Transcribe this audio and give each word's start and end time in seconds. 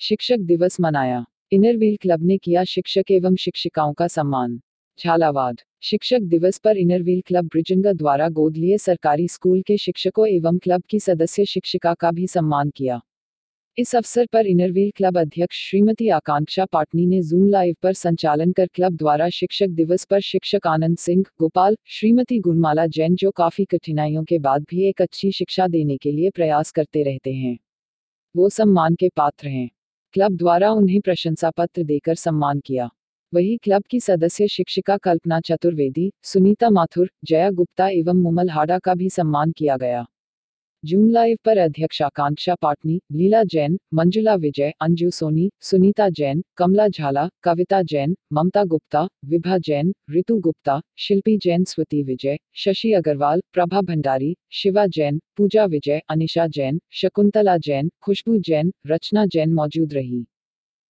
शिक्षक 0.00 0.36
दिवस 0.36 0.80
मनाया। 0.80 1.24
इनरव्हील 1.52 1.96
क्लब 1.96 2.22
ने 2.22 2.38
किया 2.38 2.64
शिक्षक 2.64 3.10
एवं 3.10 3.36
शिक्षिकाओं 3.36 3.92
का 3.92 4.06
सम्मान। 4.06 4.60
झालावाद 4.98 5.60
शिक्षक 5.82 6.18
दिवस 6.18 6.58
पर 6.58 6.76
इनरव्हील 6.76 7.22
क्लब 7.26 7.44
ब्रिजंगा 7.44 7.92
द्वारा 7.92 8.28
गोद 8.28 8.56
लिए 8.56 8.78
सरकारी 8.78 9.28
स्कूल 9.28 9.62
के 9.62 9.76
शिक्षकों 9.76 10.28
एवं 10.28 10.58
क्लब 10.58 10.82
की 10.90 11.00
सदस्य 11.00 11.44
शिक्षिका 11.44 11.94
का 11.94 12.10
भी 12.10 12.26
सम्मान 12.26 12.70
किया। 12.70 13.00
इस 13.78 13.96
अवसर 13.96 14.26
पर 14.32 14.46
इनरव्हील 14.46 14.90
क्लब 14.96 15.18
अध्यक्ष 15.18 15.70
श्रीमती 15.70 16.08
आकांक्षा 16.08 16.64
पाटनी 16.64 17.06
ने 17.06 17.22
जूम 17.22 17.48
लाइव 17.48 17.74
पर 17.82 17.92
संचालन 17.92 18.52
कर 18.52 18.66
क्लब 18.66 18.96
द्वारा 18.96 19.28
शिक्षक 19.28 19.66
दिवस 19.66 20.04
पर 20.04 20.20
शिक्षक 20.20 20.66
आनंद 20.66 20.96
सिंह, 20.96 21.24
गोपाल, 21.40 21.76
श्रीमती 21.86 22.38
गुणमाला 22.38 22.86
जैन 22.86 23.14
जो 23.14 23.30
काफ़ी 23.30 23.64
कठिनाइयों 23.64 24.24
के 24.24 24.38
बाद 24.38 24.66
भी 24.70 24.88
एक 24.88 25.02
अच्छी 25.02 25.32
शिक्षा 25.32 25.68
देने 25.68 25.96
के 25.96 26.12
लिए 26.12 26.30
प्रयास 26.30 26.70
करते 26.70 27.02
रहते 27.02 27.32
हैं। 27.32 27.58
वो 28.36 28.48
सम्मान 28.48 28.94
के 28.94 29.08
पात्र 29.08 29.48
हैं। 29.48 29.70
क्लब 30.12 30.36
द्वारा 30.36 30.70
उन्हें 30.70 31.00
प्रशंसा 31.00 31.50
पत्र 31.50 31.82
देकर 31.82 32.14
सम्मान 32.14 32.60
किया। 32.60 32.90
वही 33.34 33.56
क्लब 33.56 33.82
की 33.90 34.00
सदस्य 34.00 34.48
शिक्षिका 34.48 34.96
कल्पना 34.96 35.40
चतुर्वेदी, 35.40 36.12
सुनीता 36.22 36.70
माथुर, 36.70 37.10
जया 37.24 37.50
गुप्ता 37.50 37.88
एवं 37.88 38.22
मुमल 38.22 38.50
हाडा 38.50 38.78
का 38.78 38.94
भी 38.94 39.10
सम्मान 39.10 39.52
किया 39.52 39.76
गया। 39.76 40.06
जूम 40.86 41.08
लाइव 41.08 41.36
पर 41.44 41.58
अध्यक्ष 41.58 42.02
आकांक्षा 42.02 42.54
पाटनी, 42.54 43.00
लीला 43.12 43.42
जैन, 43.44 43.76
मंजुला 43.94 44.34
विजय, 44.34 44.72
अंजू 44.80 45.10
सोनी, 45.10 45.50
सुनीता 45.60 46.08
जैन, 46.08 46.42
कमला 46.56 46.86
झाला, 46.88 47.28
कविता 47.42 47.82
जैन, 47.82 48.14
ममता 48.32 48.64
गुप्ता, 48.64 49.06
विभा 49.24 49.58
जैन 49.58 49.92
ऋतु 50.16 50.36
गुप्ता, 50.38 50.80
शिल्पी 50.98 51.36
जैन 51.38 51.64
स्वती 51.64 52.02
विजय, 52.02 52.38
शशि 52.54 52.92
अग्रवाल, 52.92 53.42
प्रभा 53.52 53.80
भंडारी, 53.80 54.36
शिवा 54.52 54.86
जैन, 54.86 55.20
पूजा 55.36 55.64
विजय, 55.64 56.00
अनिशा 56.10 56.46
जैन, 56.46 56.80
शकुंतला 56.92 57.56
जैन, 57.56 57.90
खुशबू 58.02 58.38
जैन, 58.38 58.72
रचना 58.86 59.26
जैन 59.26 59.52
मौजूद 59.52 59.94
रही। 59.94 60.24